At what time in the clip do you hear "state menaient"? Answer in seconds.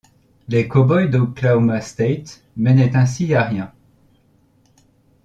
1.79-2.95